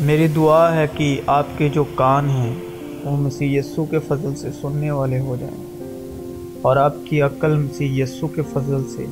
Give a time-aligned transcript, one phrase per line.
[0.00, 2.54] میری دعا ہے کہ آپ کے جو کان ہیں،
[3.04, 5.82] وہ مسیح یسو کے فضل سے سننے والے ہو جائیں۔
[6.62, 9.06] اور آپ کی عقل مسیح یسو کے فضل سے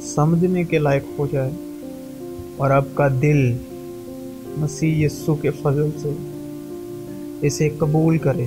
[0.00, 1.50] سمجھنے کے لائق ہو جائے۔
[2.56, 3.56] اور آپ کا دل
[4.56, 6.12] مسیح یسو کے فضل سے
[7.40, 8.44] اسے قبول کرے۔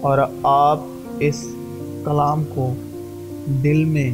[0.00, 0.80] اور آپ
[1.18, 1.44] اس
[2.04, 2.74] کلام کو
[3.62, 4.10] دل میں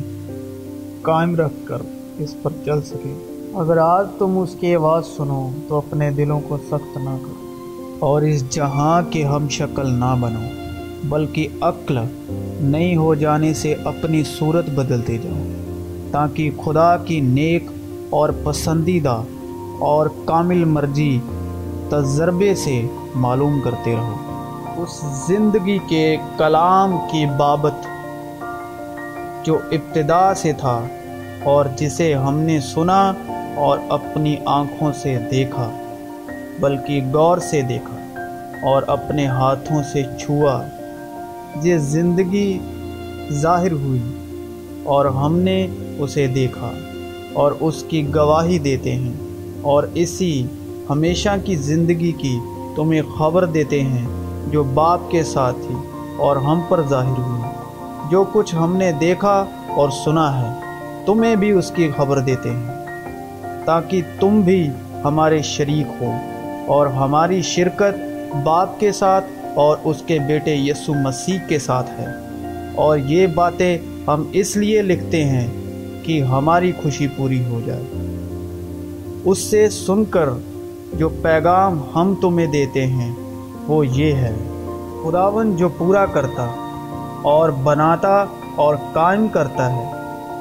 [1.03, 1.79] قائم رکھ کر
[2.19, 3.28] اس پر چل سکیں
[3.59, 8.23] اگر آج تم اس کی آواز سنو تو اپنے دلوں کو سخت نہ کرو اور
[8.23, 10.41] اس جہاں کے ہم شکل نہ بنو،
[11.05, 11.99] بلکہ عقل
[12.61, 15.43] نہیں ہو جانے سے اپنی صورت بدلتے جاؤ،
[16.13, 17.71] تاکہ خدا کی نیک
[18.11, 19.23] اور پسندیدہ
[19.79, 21.19] اور کامل مرضی
[21.89, 22.81] تجربے سے
[23.15, 27.87] معلوم کرتے رہو۔ اس زندگی کے کلام کی بابت
[29.47, 30.81] جو ابتدا سے تھا
[31.45, 33.13] اور جسے ہم نے سنا
[33.59, 35.71] اور اپنی آنکھوں سے دیکھا،
[36.61, 37.97] بلکہ غور سے دیکھا
[38.63, 40.63] اور اپنے ہاتھوں سے چھوا۔
[41.63, 42.59] یہ زندگی
[43.33, 44.01] ظاہر ہوئی
[44.85, 45.67] اور ہم نے
[45.99, 46.71] اسے دیکھا
[47.33, 49.13] اور اس کی گواہی دیتے ہیں
[49.63, 50.47] اور اسی
[50.91, 52.39] ہمیشہ کی زندگی کی
[52.77, 54.07] تمہیں خبر دیتے ہیں
[54.51, 55.75] جو باپ کے ساتھ تھی
[56.17, 57.43] اور ہم پر ظاہر ہوئی۔
[58.11, 59.45] جو کچھ ہم نے دیکھا
[59.77, 60.61] اور سنا ہے،
[61.07, 62.78] تمہیں بھی اس کی خبر دیتے ہیں۔
[63.69, 64.71] تاکہ تم بھی
[65.05, 66.13] ہمارے شریک ہو
[66.67, 67.99] اور ہماری شرکت
[68.43, 69.25] باپ کے ساتھ
[69.55, 72.07] اور اس کے بیٹے یسو مسیح کے ساتھ ہے۔
[72.75, 75.47] اور یہ باتیں ہم اس لیے لکھتے ہیں
[76.05, 77.83] کہ ہماری خوشی پوری ہو جائے۔
[79.25, 80.29] اس سے سن کر
[80.93, 83.15] جو پیغام ہم تمہیں دیتے ہیں
[83.67, 84.35] وہ یہ ہے
[85.05, 86.47] خداون جو پورا کرتا
[87.23, 88.25] اور بناتا
[88.57, 89.93] اور قائم کرتا ہے،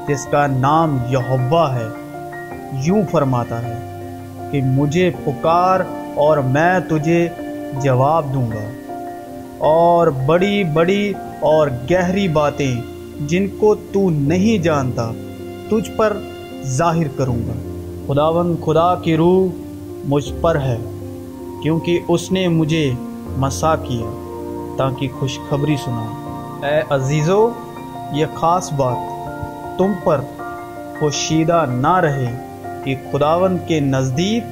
[0.08, 2.07] جس کا نام یہوہ ہے۔
[2.74, 4.10] یوں فرماتا ہے
[4.52, 5.80] کہ مجھے پکار
[6.16, 7.30] اور میں تجھے
[7.84, 8.72] جواب دوں گا۔
[9.58, 12.82] اور بڑی بڑی اور گہری باتیں
[13.20, 15.12] جن کو تو نہیں جانتا،
[15.70, 16.18] تجھ پر
[16.64, 17.54] ظاہر کروں گا۔
[18.08, 19.48] خداون خدا کی روح
[20.08, 20.78] مجھ پر ہے،
[21.64, 22.92] کیونکہ اس نے مجھے
[23.38, 24.24] مسا کیا
[24.78, 26.06] تاکہ خوشخبری سنا۔
[26.68, 27.50] اے عزیزو،
[28.12, 28.98] یہ خاص بات
[29.78, 30.22] تم پر
[31.00, 32.47] پوشیدہ نہ رہے۔
[32.88, 34.44] کہ خداون کے نزدیک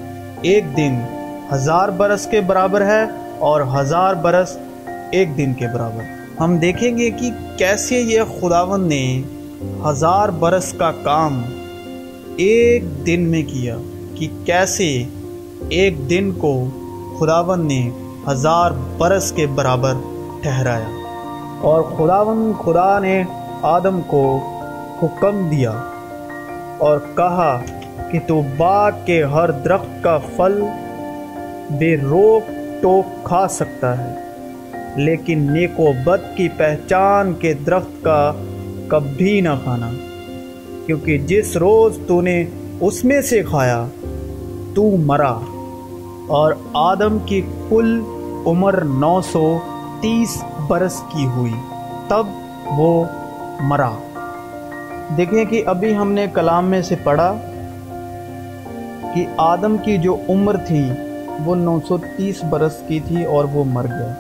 [0.42, 1.00] ایک دن
[1.54, 3.04] ہزار برس کے برابر ہے
[3.40, 4.58] اور ہزار برس
[5.12, 6.04] ایک دن کے برابر۔
[6.40, 9.22] ہم دیکھیں گے کہ کیسے یہ خداون نے
[9.86, 11.42] ہزار برس کا کام
[12.38, 13.78] ایک دن میں کیا،
[14.16, 15.04] کہ کیسے
[15.70, 16.66] ایک دن کو
[17.20, 17.90] خداون نے
[18.28, 19.94] ہزار برس کے برابر
[20.44, 20.90] ٹھہرایا۔
[21.62, 23.24] اور خداون، خدا نے
[23.62, 24.26] آدم کو
[25.04, 25.74] حکم دیا
[26.78, 27.62] اور کہا
[28.12, 30.64] کہ تو باغ کے ہر درخت کا پھل
[31.70, 32.52] بے روک
[32.82, 34.20] ٹوک کھا سکتا ہے،
[34.96, 38.32] لیکن نیک و بد کی پہچان کے درخت کا
[38.88, 39.92] کبھی نہ کھانا۔
[40.86, 42.46] کیونکہ جس روز تو نے
[42.80, 43.86] اس میں سے کھایا،
[44.76, 45.40] تو مرا۔
[46.28, 48.02] اور آدم کی کل
[48.46, 49.58] عمر نو سو
[50.02, 51.54] تیس برس کی ہوئی،
[52.08, 52.28] تب
[52.78, 53.04] وہ
[53.60, 53.90] مرا۔
[55.18, 57.34] دیکھیں کہ ابھی ہم نے کلام میں سے پڑھا
[59.16, 60.84] کہ آدم کی جو عمر تھی،
[61.46, 64.14] وہ نو سو تیس برس کی تھی اور وہ مر گیا۔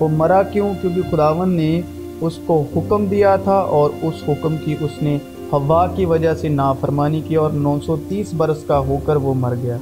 [0.00, 1.80] وہ مرا کیوں؟ کیونکہ خداون نے
[2.20, 5.18] اس کو حکم دیا تھا اور اس حکم کی اس نے
[5.52, 9.34] ہوا کی وجہ سے نافرمانی کی اور نو سو تیس برس کا ہو کر وہ
[9.34, 9.76] مر گیا۔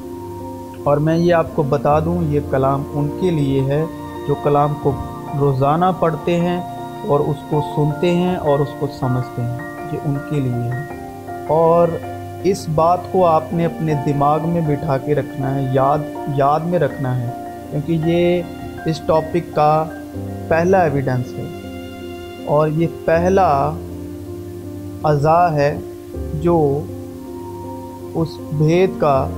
[0.84, 3.84] اور میں یہ آپ کو بتا دوں، یہ کلام ان کے لیے ہے
[4.28, 4.92] جو کلام کو
[5.40, 6.60] روزانہ پڑھتے ہیں
[7.06, 9.58] اور اس کو سنتے ہیں اور اس کو سمجھتے ہیں۔
[9.92, 11.06] یہ ان کے لیے ہے۔
[11.48, 11.88] اور
[12.50, 15.98] اس بات کو آپ نے اپنے دماغ میں بٹھا کے رکھنا ہے، یاد
[16.36, 17.30] یاد میں رکھنا ہے،
[17.70, 18.42] کیونکہ یہ
[18.86, 19.84] اس ٹاپک کا
[20.48, 21.44] پہلا ایویڈنس ہے۔
[22.46, 23.72] اور یہ پہلا
[25.04, 25.78] اعضا ہے
[26.34, 26.82] جو
[28.14, 29.28] اس بھید کا،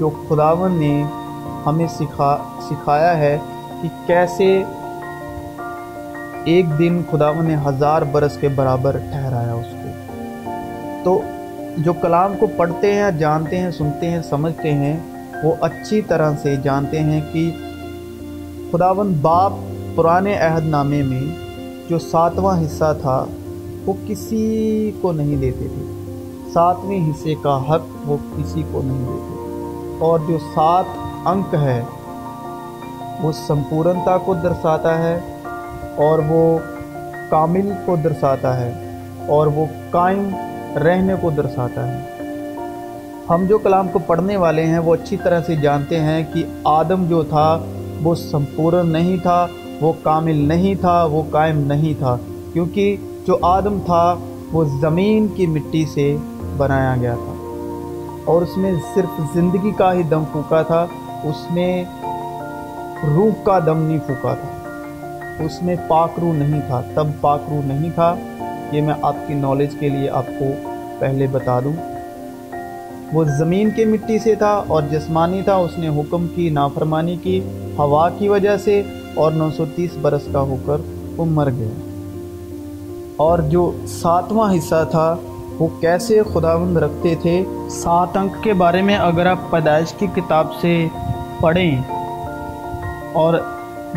[0.00, 1.02] جو خداون نے
[1.66, 2.36] ہمیں سکھا،
[2.70, 3.38] سکھایا ہے
[3.82, 4.62] کہ کیسے
[6.44, 10.12] ایک دن خداون نے ہزار برس کے برابر ٹھہرایا اس کو۔
[11.04, 11.20] تو
[11.78, 14.96] جو کلام کو پڑھتے ہیں، جانتے ہیں، سنتے ہیں، سمجھتے ہیں،
[15.42, 17.50] وہ اچھی طرح سے جانتے ہیں کہ
[18.72, 19.52] خداون باپ
[19.94, 21.22] پرانے عہد نامے میں
[21.90, 23.24] جو ساتواں حصہ تھا،
[23.86, 25.84] وہ کسی کو نہیں دیتے تھے۔
[26.52, 30.84] ساتویں حصے کا حق وہ کسی کو نہیں دیتے اور جو سات
[31.28, 31.82] انک ہے،
[33.22, 35.18] وہ سمپورنتا کو درساتا ہے
[35.96, 36.58] اور وہ
[37.30, 38.72] کامل کو درساتا ہے
[39.26, 40.28] اور وہ قائم
[40.76, 42.18] رہنے کو درساتا ہے۔
[43.30, 47.06] ہم جو کلام کو پڑھنے والے ہیں، وہ اچھی طرح سے جانتے ہیں کہ آدم
[47.08, 47.58] جو تھا،
[48.02, 49.46] وہ سمپورن نہیں تھا،
[49.80, 52.16] وہ کامل نہیں تھا، وہ قائم نہیں تھا۔
[52.52, 54.14] کیونکہ جو آدم تھا،
[54.52, 56.16] وہ زمین کی مٹی سے
[56.56, 57.34] بنایا گیا تھا۔
[58.24, 60.86] اور اس میں صرف زندگی کا ہی دم پھونکا تھا،
[61.24, 61.84] اس میں
[63.14, 64.68] روح کا دم نہیں پھونکا تھا۔
[65.44, 68.14] اس میں پاک روح نہیں تھا، تب پاک روح نہیں تھا۔
[68.72, 70.44] یہ میں آپ کی نالج کے لیے آپ کو
[70.98, 71.72] پہلے بتا دوں۔
[73.12, 77.40] وہ زمین کے مٹی سے تھا اور جسمانی تھا، اس نے حکم کی، نافرمانی کی،
[77.78, 78.82] ہوا کی وجہ سے
[79.14, 80.76] اور نو سو تیس برس کا ہو کر
[81.16, 81.68] وہ مر گیا۔
[83.16, 85.16] اور جو ساتواں حصہ تھا،
[85.58, 90.46] وہ کیسے خداوند رکھتے تھے؟ سات انک کے بارے میں اگر آپ پیدائش کی کتاب
[90.60, 90.86] سے
[91.40, 91.82] پڑھیں
[93.12, 93.34] اور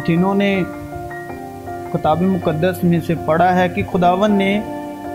[0.08, 0.64] جنہوں نے
[1.94, 4.62] کتاب مقدس میں سے پڑھا ہے کہ خداون نے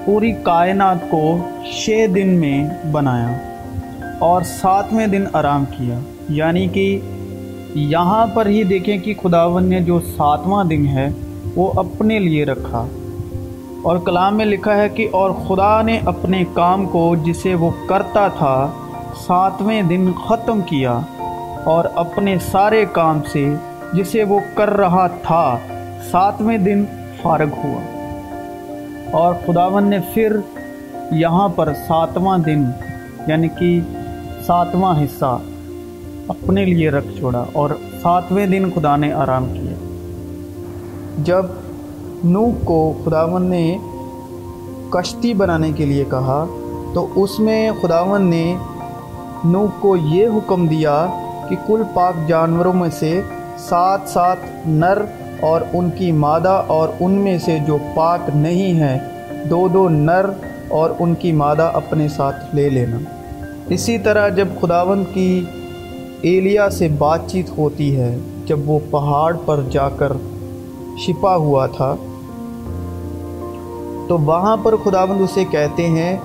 [0.05, 1.39] پوری کائنات کو
[1.75, 3.39] چھ دن میں بنایا
[4.19, 6.99] اور ساتویں دن آرام کیا۔ یعنی کہ
[7.75, 11.09] یہاں پر ہی دیکھیں کہ خداون نے جو ساتواں دن ہے،
[11.57, 12.87] وہ اپنے لیے رکھا۔
[13.83, 18.29] اور کلام میں لکھا ہے کہ اور خدا نے اپنے کام کو جسے وہ کرتا
[18.29, 18.71] تھا،
[19.27, 21.01] ساتویں دن ختم کیا
[21.65, 23.55] اور اپنے سارے کام سے
[23.93, 25.59] جسے وہ کر رہا تھا۔
[26.11, 26.85] ساتویں دن
[27.23, 27.81] فارغ ہوا
[29.11, 30.37] اور خداون نے پھر
[31.11, 32.65] یہاں پر ساتواں دن
[33.27, 33.81] یعنی کہ
[34.47, 35.39] ساتواں حصہ
[36.29, 37.71] اپنے لیے رکھ چھوڑا اور
[38.03, 39.75] ساتویں دن خدا نے آرام کیا۔
[41.19, 41.45] جب
[42.25, 43.79] نوح کو خداون نے
[44.91, 46.47] کشتی بنانے کے لیے کہا،
[46.95, 48.57] تو اس میں خداون نے
[49.45, 51.07] نوح کو یہ حکم دیا
[51.49, 53.21] کہ کل پاک جانوروں میں سے
[53.59, 54.37] سات سات
[54.67, 54.99] نر
[55.41, 58.99] اور ان کی مادہ اور ان میں سے جو پاک نہیں ہیں
[59.51, 60.27] دو دو نر
[60.69, 62.97] اور ان کی مادہ اپنے ساتھ لے لینا۔
[63.69, 65.45] اسی طرح جب خداون کی
[66.23, 70.13] ایلیا سے بات چیت ہوتی ہے، جب وہ پہاڑ پر جا کر
[71.05, 71.97] چھپا ہوا تھا،
[74.09, 76.17] تو وہاں پر خداوند اسے کہتے ہیں،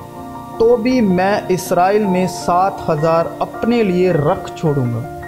[0.58, 5.20] تو بھی میں اسرائیل میں سات ہزار اپنے لیے رکھ چھوڑوں گا۔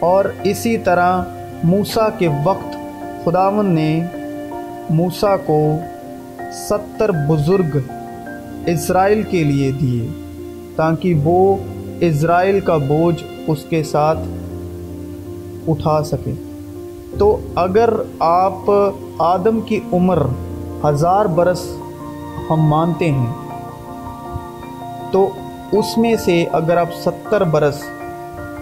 [0.00, 1.22] اور اسی طرح
[1.64, 2.75] موسیٰ کے وقت
[3.26, 4.02] خداون نے
[4.90, 5.76] موسیٰ کو
[6.68, 7.78] ستر بزرگ
[8.66, 10.06] اسرائیل کے لیے دیے
[10.76, 11.56] تاکہ وہ
[12.00, 14.18] اسرائیل کا بوجھ اس کے ساتھ
[15.68, 16.32] اٹھا سکے۔
[17.18, 18.70] تو اگر آپ
[19.18, 20.18] آدم کی عمر
[20.84, 21.66] ہزار برس
[22.50, 23.32] ہم مانتے ہیں،
[25.10, 25.28] تو
[25.72, 27.82] اس میں سے اگر آپ ستر برس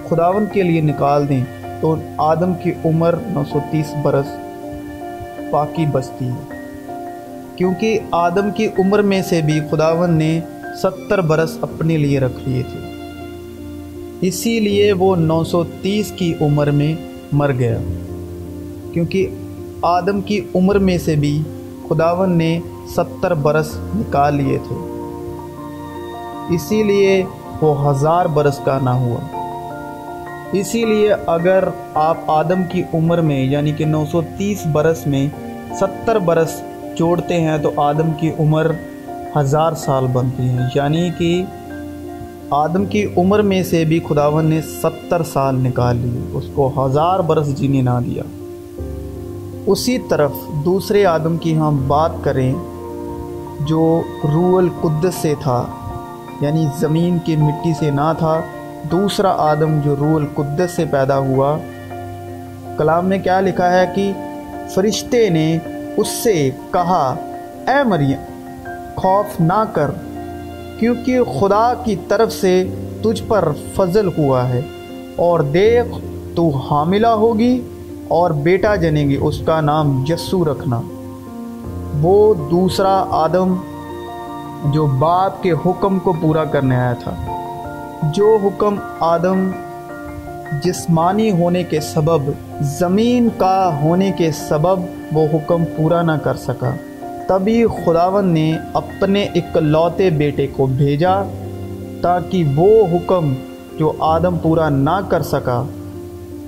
[0.09, 1.45] خداون کے لیے نکال دیں،
[1.81, 4.27] تو آدم کی عمر نو سو تیس برس
[5.55, 6.43] باقی بستی۔ ہے
[7.57, 10.41] کیونکہ آدم کی عمر میں سے بھی خداون نے
[10.83, 12.81] ستر برس اپنے لیے رکھ لیے تھے۔
[14.21, 16.95] اسی لیے وہ نو سو تیس کی عمر میں
[17.33, 17.79] مر گیا۔
[18.93, 19.27] کیونکہ
[19.83, 21.43] آدم کی عمر میں سے بھی
[21.89, 22.61] خداون نے
[22.97, 24.77] ستر برس نکال لیے تھے۔
[26.55, 27.25] اسی لیے
[27.61, 29.21] وہ ہزار برس کا نہ ہوا۔
[30.53, 31.65] اسی لیے اگر
[31.95, 35.29] آپ آدم کی عمر میں یعنی کہ نو سو تیس برس میں
[35.81, 36.61] ستر برس
[36.97, 38.71] جوڑتے ہیں تو آدم کی عمر
[39.37, 41.45] ہزار سال بنتی ہے یعنی کہ
[42.51, 47.21] آدم کی عمر میں سے بھی خداون نے ستر سال نکال لی اس کو ہزار
[47.21, 48.23] برس جینے نہ دیا۔
[49.67, 50.31] اسی طرف
[50.65, 52.53] دوسرے آدم کی ہم بات کریں
[53.61, 55.65] جو روح القدس سے تھا
[56.41, 58.41] یعنی زمین کی مٹی سے نہ تھا،
[58.91, 61.59] دوسرا آدم جو روح القدس سے پیدا ہوا۔
[62.79, 64.13] کلام میں کیا لکھا ہے کہ
[64.75, 65.59] فرشتے نے
[65.97, 67.15] اس سے کہا،
[67.67, 68.23] اے مریم،
[68.97, 69.91] خوف نہ کر،
[70.81, 72.65] کیونکہ خدا کی طرف سے
[73.03, 74.61] تجھ پر فضل ہوا ہے،
[75.17, 75.99] اور دیکھ،
[76.37, 77.61] تو حاملہ ہوگی
[78.09, 80.81] اور بیٹا جنے گی اس کا نام یسو رکھنا۔
[82.03, 83.55] وہ دوسرا آدم
[84.65, 87.15] جو باپ کے حکم کو پورا کرنے آیا تھا۔
[88.03, 89.51] جو حکم آدم
[90.63, 94.81] جسمانی ہونے کے سبب، زمین کا ہونے کے سبب
[95.13, 96.75] وہ حکم پورا نہ کر سکا۔
[97.29, 101.23] تبھی خداون نے اپنے اکلوتے بیٹے کو بھیجا
[102.03, 103.35] تاکہ وہ حکم
[103.79, 105.65] جو آدم پورا نہ کر سکا،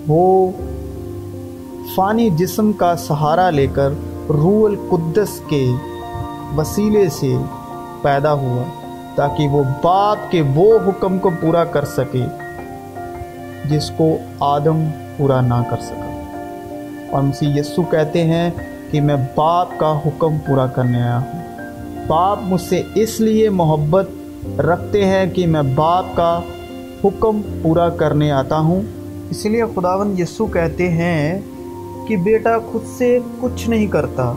[0.08, 0.50] وہ
[1.94, 3.90] فانی جسم کا سہارا لے کر
[4.28, 5.66] روح القدس کے
[6.56, 7.36] وسیلے سے
[8.02, 8.62] پیدا ہوا
[9.14, 12.24] تاکہ وہ باپ کے وہ حکم کو پورا کر سکے۔
[13.70, 14.84] جس کو آدم
[15.16, 16.02] پورا نہ کر سکا۔
[17.10, 18.50] اور مسیح یسو کہتے ہیں
[18.90, 21.42] کہ میں باپ کا حکم پورا کرنے آیا ہوں۔
[22.06, 24.10] باپ مجھ سے اس لیے محبت
[24.60, 26.40] رکھتے ہیں کہ میں باپ کا
[27.04, 28.82] حکم پورا کرنے آتا ہوں۔
[29.30, 31.40] اس لیے خداون یسو کہتے ہیں
[32.08, 34.32] کہ بیٹا خود سے کچھ نہیں کرتا،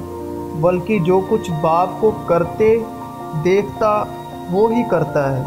[0.61, 2.77] بلکہ جو کچھ باپ کو کرتے،
[3.43, 4.03] دیکھتا،
[4.51, 5.43] وہ ہی کرتا ہے۔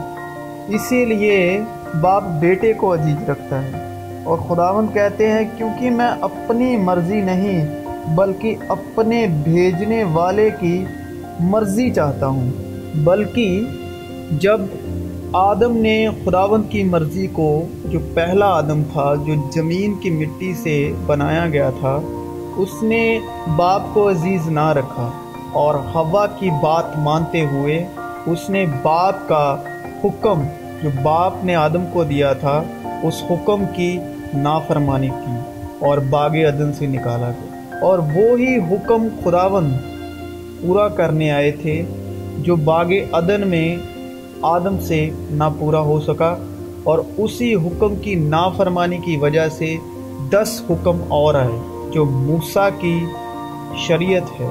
[0.68, 1.60] اسی لیے
[2.00, 3.70] باپ بیٹے کو عزیز رکھتا ہے۔
[4.24, 7.84] اور خداون کہتے ہیں، کیونکہ میں اپنی مرضی نہیں،
[8.14, 10.84] بلکہ اپنے بھیجنے والے کی
[11.40, 12.50] مرضی چاہتا ہوں۔
[12.94, 13.60] بلکہ
[14.30, 14.60] جب
[15.32, 20.92] آدم نے خداون کی مرضی کو، جو پہلا آدم تھا، جو زمین کی مٹی سے
[21.06, 22.00] بنایا گیا تھا،
[22.56, 23.18] اس نے
[23.56, 25.10] باپ کو عزیز نہ رکھا۔
[25.52, 27.86] اور ہوا کی بات مانتے ہوئے،
[28.26, 29.56] اس نے باپ کا
[30.04, 30.42] حکم
[30.82, 32.62] جو باپ نے آدم کو دیا تھا،
[33.02, 33.98] اس حکم کی
[34.34, 39.72] نافرمانی کی اور باغ عدن سے نکالا گیا۔ اور وہی حکم خداون
[40.60, 41.82] پورا کرنے آئے تھے،
[42.38, 43.76] جو باغ عدن میں
[44.42, 46.36] آدم سے نہ پورا ہو سکا
[46.84, 49.76] اور اسی حکم کی نافرمانی کی وجہ سے
[50.30, 53.04] دس حکم اور آئے، جو موسیٰ کی
[53.78, 54.48] شریعت ہے۔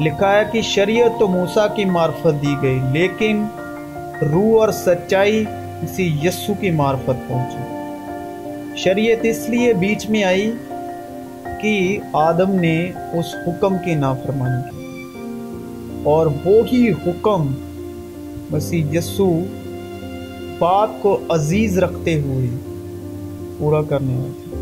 [0.00, 3.44] لکھا ہے کہ شریعت تو موسیٰ کی معرفت دی گئی، لیکن
[4.22, 5.44] روح اور سچائی
[5.82, 7.58] اسی یسو کی معرفت پہنچی۔
[8.76, 10.52] شریعت اس لیے بیچ میں آئی
[11.62, 14.84] کہ آدم نے اس حکم کی نافرمانی کی۔
[16.02, 17.54] اور وہی حکم
[18.50, 19.40] مسیح یسو
[20.58, 22.46] بات کو عزیز رکھتے ہوئے
[23.58, 24.56] پورا کرنے والے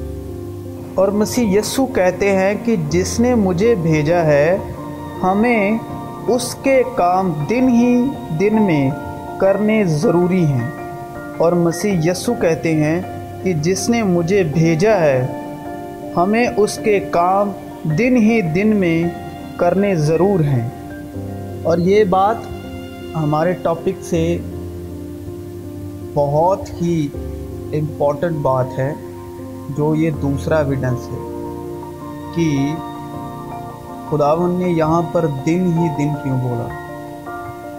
[0.95, 4.57] اور مسیح یسو کہتے ہیں کہ جس نے مجھے بھیجا ہے،
[5.23, 5.79] ہمیں
[6.29, 8.03] اس کے کام دن ہی
[8.41, 8.91] دن میں
[9.43, 10.71] کرنے ضروری ہیں۔
[11.39, 13.03] اور مسیح یسو کہتے ہیں
[13.43, 15.27] کہ جس نے مجھے بھیجا ہے،
[16.17, 17.51] ہمیں اس کے کام
[17.83, 19.05] دن ہی دن میں
[19.57, 20.69] کرنے ضرور ہیں۔
[21.63, 22.37] اور یہ بات
[23.15, 24.39] ہمارے ٹاپک سے
[26.15, 27.09] بہت ہی
[27.73, 28.93] امپورٹنٹ بات ہے،
[29.77, 31.19] جو یہ دوسرا ایویڈنس ہے
[32.35, 32.75] کہ
[34.11, 36.82] خداون نے یہاں پر دن ہی دن کیوں بولا؟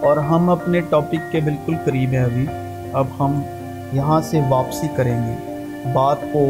[0.04, 2.46] اور ہم اپنے ٹاپک کے بالکل قریب ہیں ابھی۔
[2.94, 3.42] اب ہم
[3.94, 5.56] یہاں سے واپسی کریں گے۔
[5.94, 6.46] بات کو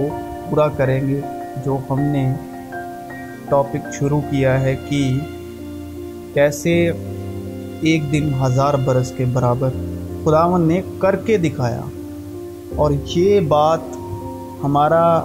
[0.50, 1.22] پورا کریں گے۔
[1.66, 2.34] جو ہم نے
[3.50, 5.20] ٹاپک شروع کیا ہے کہ
[6.34, 6.92] کیسے
[7.82, 9.70] ایک دن ہزار برس کے برابر
[10.26, 11.82] خداون نے کر کے دکھایا۔
[12.76, 13.80] اور یہ بات
[14.64, 15.24] ہمارا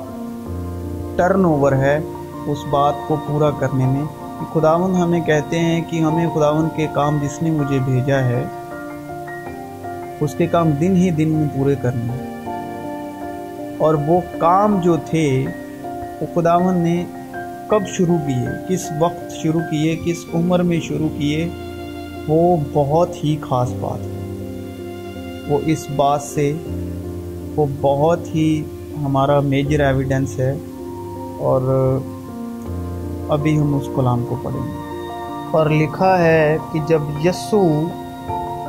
[1.17, 1.99] ٹرن اوور ہے
[2.47, 7.19] اس بات کو پورا کرنے میں۔ خداون ہمیں کہتے ہیں کہ ہمیں خداون کے کام
[7.23, 8.45] جس نے مجھے بھیجا ہے،
[10.21, 12.13] اس کے کام دن ہی دن میں پورے کرنے
[13.79, 15.45] اور وہ کام جو تھے،
[16.21, 17.05] وہ خداون نے
[17.69, 21.49] کب شروع کیے، کس وقت شروع کیے، کس عمر میں شروع کیے،
[22.29, 24.25] وہ بہت ہی خاص بات ہے۔
[25.49, 26.53] وہ اس بات سے،
[27.57, 28.63] وہ بہت ہی
[29.05, 30.55] ہمارا میجر ایویڈنس ہے۔
[31.39, 31.99] اور
[33.29, 34.99] ابھی ہم اس کلام کو پڑھیں گے۔
[35.51, 37.89] اور لکھا ہے کہ جب یسو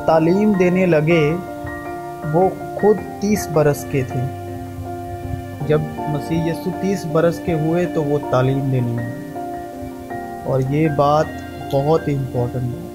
[0.06, 1.36] تعلیم دینے لگے،
[2.32, 2.48] وہ
[2.80, 4.20] خود تیس برس کے تھے۔
[5.66, 9.38] جب مسیح یسو تیس برس کے ہوئے تو وہ تعلیم دینے لگے۔
[10.46, 11.26] اور یہ بات
[11.72, 12.86] بہت ہی امپورٹنٹ ہے۔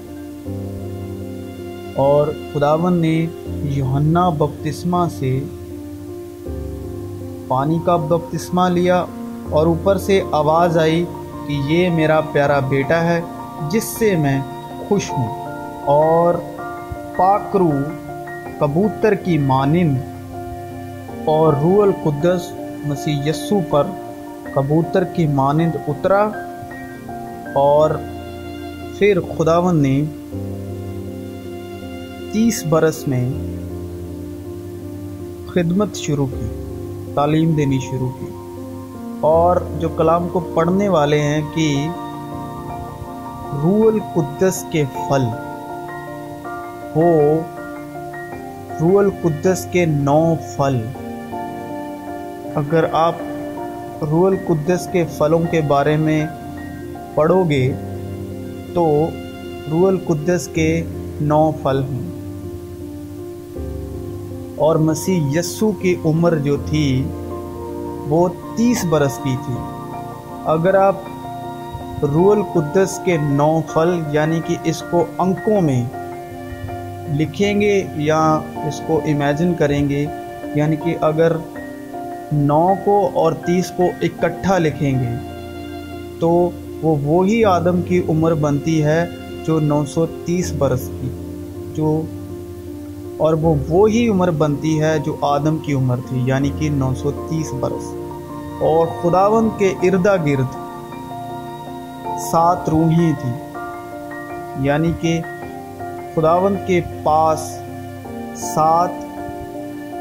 [1.96, 5.40] اور خداون نے یوہنا بپتسمہ سے
[7.48, 9.04] پانی کا بپتسمہ لیا
[9.50, 11.04] اور اوپر سے آواز آئی
[11.48, 13.20] کہ یہ میرا پیارا بیٹا ہے
[13.70, 14.40] جس سے میں
[14.88, 15.46] خوش ہوں۔
[15.84, 16.34] اور
[17.16, 17.70] پاکرو
[18.60, 19.96] کبوتر کی مانند
[21.24, 22.52] اور روح القدس
[22.86, 23.86] مسیح یسو پر
[24.54, 26.28] کبوتر کی مانند اترا
[27.54, 27.90] اور
[28.98, 30.04] پھر خداون نے
[32.32, 33.30] تیس برس میں
[35.48, 36.46] خدمت شروع کی،
[37.14, 38.45] تعلیم دینی شروع کی۔
[39.20, 41.88] اور جو کلام کو پڑھنے والے ہیں کہ
[43.62, 45.22] روح القدس کے پھل
[46.94, 47.40] وہ
[48.80, 50.80] روح القدس کے نو پھل۔
[52.54, 53.14] اگر آپ
[54.10, 56.26] روح القدس کے پھلوں کے بارے میں
[57.14, 57.72] پڑھو گے
[58.74, 59.06] تو
[59.70, 60.82] روح القدس کے
[61.20, 62.10] نو پھل ہیں۔
[64.56, 67.04] اور مسیح یسو کی عمر جو تھی
[68.08, 69.54] وہ تیس برس کی تھی۔
[70.44, 70.96] اگر آپ
[72.02, 75.82] روح القدس کے نو پھل یعنی کہ اس کو انکوں میں
[77.18, 80.06] لکھیں گے یا اس کو امیجن کریں گے
[80.54, 81.32] یعنی کہ اگر
[82.32, 85.14] نو کو اور تیس کو اکٹھا لکھیں گے،
[86.20, 86.50] تو
[86.82, 89.06] وہ وہی آدم کی عمر بنتی ہے
[89.46, 91.08] جو نو سو تیس برس کی،
[91.76, 92.02] جو
[93.16, 97.10] اور وہ وہی عمر بنتی ہے جو آدم کی عمر تھی یعنی کہ نو سو
[97.10, 97.94] تیس برس۔
[98.60, 100.56] اور خداون کے اردا گرد
[102.32, 103.30] سات روحیں تھی
[104.60, 105.20] یعنی کہ
[106.14, 107.40] خداون کے پاس
[108.36, 108.90] سات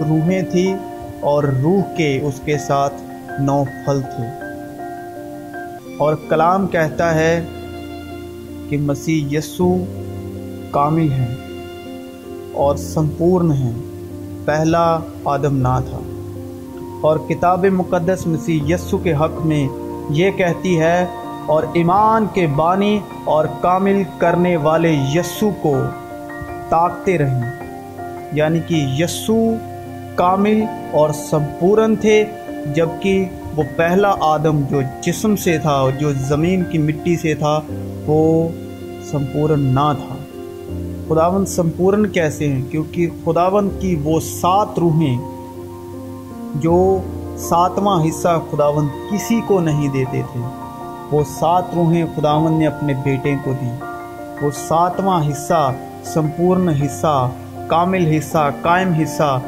[0.10, 0.74] روحیں تھی
[1.20, 2.94] اور روح کے اس کے ساتھ
[3.40, 4.28] نو پھل تھے۔
[6.00, 7.46] اور کلام کہتا ہے
[8.70, 9.78] کہ مسیح یسو
[10.72, 11.45] کامل ہیں۔
[12.56, 13.74] اور سمپورن ہیں۔
[14.46, 16.00] پہلا آدم نہ تھا۔
[17.02, 19.68] اور کتاب مقدس مسیح یسو کے حق میں
[20.10, 21.06] یہ کہتی ہے،
[21.46, 25.76] اور ایمان کے بانی اور کامل کرنے والے یسو کو
[26.70, 27.44] تاکتے رہیں۔
[28.32, 29.54] یعنی کہ یسو
[30.16, 32.26] کامل اور سمپورن تھے،
[32.76, 37.60] جبکہ وہ پہلا آدم جو جسم سے تھا، جو زمین کی مٹی سے تھا،
[38.08, 38.50] وہ
[39.12, 40.15] سمپورن نہ تھا۔
[41.10, 45.18] خداون سمپورن کیسے ہیں؟ کیونکہ خداون کی وہ سات روحیں
[46.56, 47.02] جو
[47.38, 50.42] ساتواں حصہ خداون کسی کو نہیں دیتے تھے،
[51.12, 53.72] وہ سات روحیں خداون نے اپنے بیٹے کو دی
[54.42, 57.30] وہ ساتواں حصہ، سمپورن حصہ،
[57.68, 59.40] کامل حصہ، قائم حصہ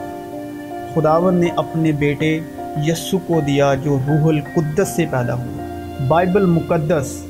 [0.95, 2.39] خداون نے اپنے بیٹے
[2.85, 5.65] یسو کو دیا جو روح القدس سے پیدا ہوا۔
[6.07, 7.23] بائبل مقدس،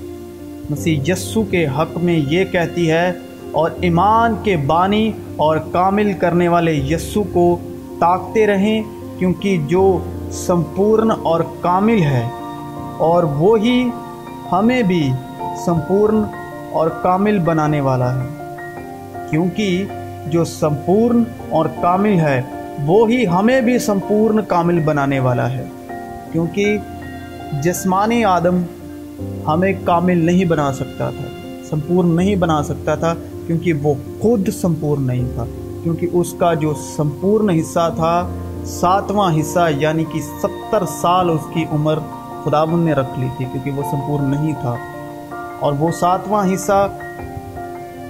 [0.69, 3.11] مسیح یسو کے حق میں یہ کہتی ہے
[3.57, 7.45] اور ایمان کے بانی اور کامل کرنے والے یسو کو
[7.99, 8.81] طاقتے رہیں،
[9.19, 9.83] کیونکہ جو
[10.31, 12.27] سمپورن اور کامل ہے،
[12.97, 13.89] اور وہی
[14.51, 15.09] ہمیں بھی
[15.65, 16.21] سمپورن
[16.71, 18.27] اور کامل بنانے والا ہے۔
[19.29, 19.85] کیونکہ
[20.27, 22.41] جو سمپورن اور کامل ہے،
[22.85, 25.65] وہی ہمیں بھی سمپورن کامل بنانے والا ہے۔
[26.31, 26.77] کیونکہ
[27.63, 28.61] جسمانی آدم
[29.47, 31.27] ہمیں کامل نہیں بنا سکتا تھا،
[31.69, 33.13] سمپورن نہیں بنا سکتا تھا
[33.47, 35.45] کیونکہ وہ خود سمپورن نہیں تھا،
[35.83, 38.29] کیونکہ اس کا جو سمپورن حصہ تھا،
[38.65, 41.99] ساتواں حصہ یعنی کہ ستر سال اس کی عمر
[42.43, 44.75] خداون نے رکھ لی تھی، کیونکہ وہ سمپورن نہیں تھا۔
[45.59, 46.89] اور وہ ساتواں حصہ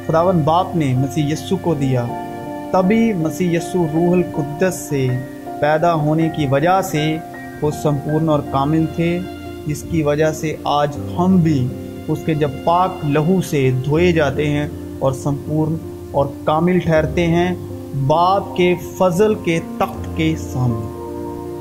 [0.08, 2.06] خداون باپ نے مسیح یسو کو دیا۔
[2.72, 5.08] تبھی مسیح یسو روح القدس سے
[5.62, 7.18] پیدا ہونے کی وجہ سے
[7.62, 9.20] وہ سمپورن اور کامل تھے،
[9.68, 11.68] جس کی وجہ سے آج ہم بھی
[12.08, 14.68] اس کے جب پاک لہو سے دھوئے جاتے ہیں
[15.00, 15.76] اور سمپورن
[16.12, 17.56] اور کامل ٹھہرتے ہیں
[18.08, 20.98] باپ کے فضل کے تخت کے سامنے۔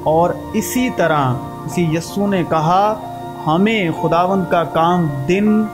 [0.04, 2.94] اور اسی طرح اسی یسو نے کہا،
[3.46, 5.64] ہمیں خداون کا کام دن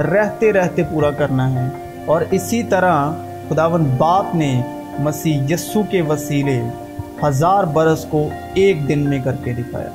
[0.00, 1.68] رہتے رہتے پورا کرنا ہے۔
[2.06, 3.12] اور اسی طرح
[3.48, 4.62] خداون باپ نے
[4.98, 6.62] مسیح یسو کے وسیلے
[7.24, 9.88] ہزار برس کو ایک دن میں کر کے دکھایا۔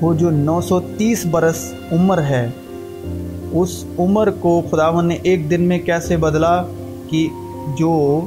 [0.00, 2.50] وہ جو نو سو تیس برس عمر ہے
[3.52, 6.62] اس عمر کو خداون نے ایک دن میں کیسے بدلا
[7.08, 7.28] کہ
[7.78, 8.20] جو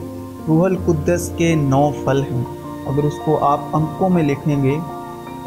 [0.48, 2.44] روح القدس کے نو پھل ہیں۔
[2.86, 4.76] اگر اس کو آپ انکوں میں لکھیں گے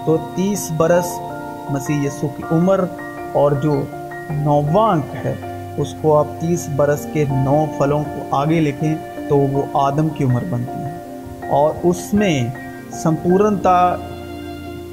[0.07, 1.19] تو تیس برس
[1.71, 2.85] مسیح یسو کی عمر
[3.33, 3.83] اور جو
[4.31, 5.35] نواں انک ہے،
[5.79, 8.95] اس کو آپ تیس برس کے نو پھلوں کو آگے لکھیں
[9.29, 10.89] تو وہ آدم کی عمر بنتی ہے۔
[11.49, 12.47] اور اس میں
[12.93, 13.97] سمپورنتا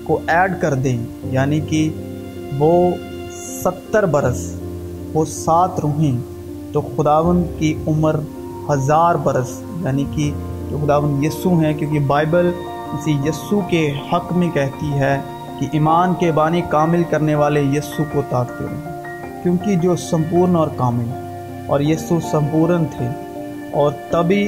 [0.04, 1.90] کو ایڈ کر دیں یعنی کہ
[2.60, 2.92] وہ
[3.64, 4.56] ستر برس
[5.16, 6.18] وہ سات روحیں
[6.74, 8.16] تو خداون کی عمر
[8.70, 9.52] ہزار برس
[9.82, 10.32] یعنی کہ
[10.70, 12.52] جو خداون یسو ہیں، کیونکہ بائبل
[12.94, 15.18] اسی یسو کے حق میں کہتی ہے
[15.60, 20.68] کہ ایمان کے بانی کامل کرنے والے یسو کو طاقتے رہیں کیونکہ جو سمپورن اور
[20.76, 21.10] کامل،
[21.68, 23.08] اور یسو سمپورن تھے،
[23.74, 24.44] اور تبھی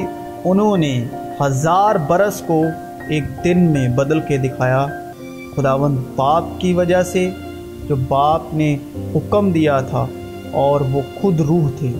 [0.46, 0.94] انہوں نے
[1.42, 2.62] ہزار برس کو
[3.10, 4.86] ایک دن میں بدل کے دکھایا۔
[5.56, 7.30] خداون باپ کی وجہ سے
[7.88, 8.76] جو باپ نے
[9.16, 10.06] حکم دیا تھا
[10.52, 11.94] اور وہ خود روح تھے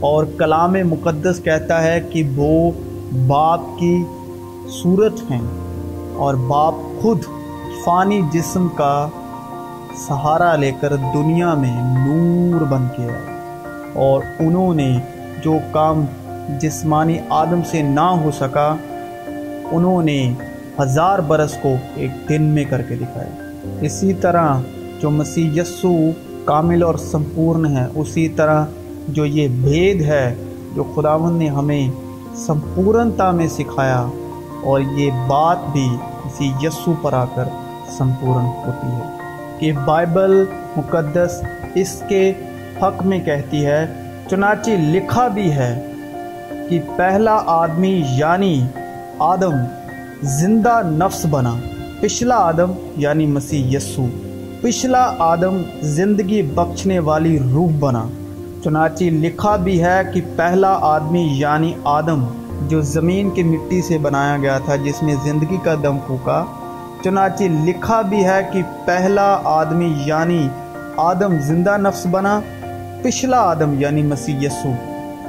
[0.00, 2.70] اور کلام مقدس کہتا ہے کہ وہ
[3.26, 4.02] باپ کی
[4.82, 5.40] صورت ہیں
[6.14, 7.18] اور باپ خود
[7.84, 9.08] فانی جسم کا
[10.08, 13.38] سہارا لے کر دنیا میں نور بن کے آئے۔
[13.92, 14.98] اور انہوں نے
[15.44, 16.04] جو کام
[16.60, 18.74] جسمانی آدم سے نہ ہو سکا،
[19.70, 20.32] انہوں نے
[20.80, 23.50] ہزار برس کو ایک دن میں کر کے دکھایا۔
[23.80, 24.60] اسی طرح
[25.00, 25.96] جو مسیح یسو
[26.44, 28.64] کامل اور سمپورن ہے۔ اسی طرح
[29.08, 30.34] جو یہ بھید ہے،
[30.74, 31.88] جو خداون نے ہمیں
[32.34, 34.06] سمپورنتا میں سکھایا،
[34.64, 35.88] اور یہ بات بھی
[36.24, 37.44] اسی یسو پر آ کر
[37.98, 39.16] سمپورن ہوتی ہے۔
[39.58, 40.44] کہ بائبل
[40.76, 41.42] مقدس
[41.74, 42.32] اس کے
[42.82, 43.86] حق میں کہتی ہے،
[44.30, 45.92] چنانچہ لکھا بھی ہے
[46.70, 48.66] کہ پہلا آدمی یعنی
[49.18, 49.54] آدم
[50.22, 51.54] زندہ نفس بنا۔
[52.00, 54.06] پچھلا آدم یعنی مسیح یسو۔
[54.62, 58.04] پچھلا آدم زندگی بخشنے والی روح بنا۔
[58.64, 62.24] چنانچہ لکھا بھی ہے کہ پہلا آدمی یعنی آدم
[62.68, 66.44] جو زمین کی مٹی سے بنایا گیا تھا، جس میں زندگی کا دم پھوکا
[67.04, 70.48] چنانچہ لکھا بھی ہے کہ پہلا آدمی یعنی
[70.96, 72.40] آدم زندہ نفس بنا۔
[73.02, 74.72] پچھلا آدم یعنی مسیح یسو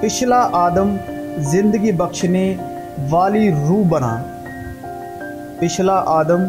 [0.01, 0.95] پچھلا آدم
[1.37, 2.55] زندگی بخشنے
[3.09, 4.15] والی روح بنا۔
[5.59, 6.43] پچھلا آدم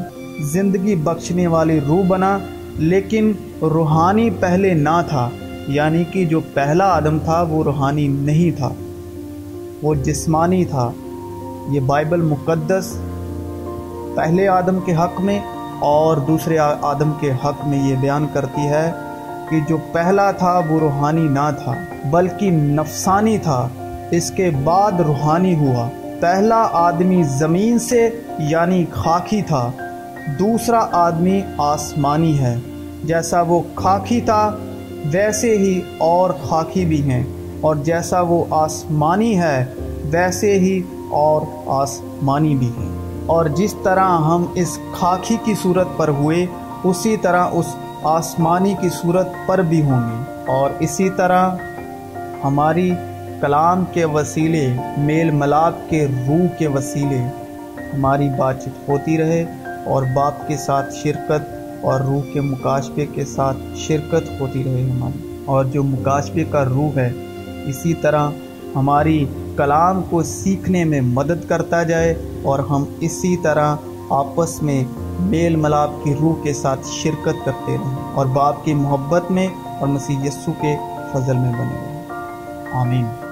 [0.52, 2.38] زندگی بخشنے والی روح بنا۔
[2.78, 5.30] لیکن روحانی پہلے نہ تھا
[5.68, 8.68] یعنی کہ جو پہلا آدم تھا وہ روحانی نہیں تھا،
[9.82, 10.90] وہ جسمانی تھا۔
[11.70, 12.98] یہ بائبل مقدس
[14.16, 15.40] پہلے آدم کے حق میں
[15.78, 18.92] اور دوسرے آدم کے حق میں یہ بیان کرتی ہے
[19.50, 21.74] کہ جو پہلا تھا وہ روحانی نہ تھا،
[22.10, 23.68] بلکہ نفسانی تھا۔
[24.10, 25.88] اس کے بعد روحانی ہوا۔
[26.20, 29.70] پہلا آدمی زمین سے یعنی خاکی تھا۔
[30.26, 32.56] دوسرا آدمی آسمانی ہے۔
[33.04, 34.56] جیسا وہ خاکی تھا،
[35.12, 37.24] ویسے ہی اور خاکی بھی ہیں۔
[37.60, 39.64] اور جیسا وہ آسمانی ہے،
[40.04, 46.08] ویسے ہی اور آسمانی بھی ہیں۔ اور جس طرح ہم اس خاکی کی صورت پر
[46.08, 46.46] ہوئے،
[46.84, 51.50] اسی طرح اس آسمانی کی صورت پر بھی ہوں گے۔ اور اسی طرح
[52.44, 52.90] ہماری
[53.40, 57.18] کلام کے وسیلے، میل ملاپ کے روح کے وسیلے،
[57.94, 59.44] ہماری بات چیت ہوتی رہے۔
[59.86, 65.42] اور باپ کے ساتھ شرکت اور روح کے مکاشبے کے ساتھ شرکت ہوتی رہے ہماری۔
[65.44, 67.10] اور جو مکاشبے کا روح ہے،
[67.66, 68.30] اسی طرح
[68.74, 69.24] ہماری
[69.56, 73.76] کلام کو سیکھنے میں مدد کرتا جائے اور ہم اسی طرح
[74.10, 74.84] آپس میں
[75.20, 79.48] میل ملاپ کی روح کے ساتھ شرکت کرتے رہیں اور باپ کی محبت میں
[79.80, 80.76] اور مسیح یسو کے
[81.12, 82.04] فضل میں بنے رہیں۔
[82.72, 83.23] آمین۔